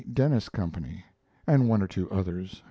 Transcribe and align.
Dennis 0.11 0.49
company, 0.49 1.05
and 1.45 1.69
one 1.69 1.83
or 1.83 1.87
two 1.87 2.09
others. 2.09 2.59